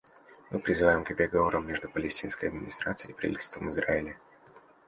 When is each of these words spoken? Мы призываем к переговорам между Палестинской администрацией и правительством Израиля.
Мы 0.49 0.57
призываем 0.59 1.03
к 1.03 1.13
переговорам 1.15 1.67
между 1.67 1.87
Палестинской 1.87 2.49
администрацией 2.49 3.13
и 3.13 3.15
правительством 3.15 3.69
Израиля. 3.69 4.17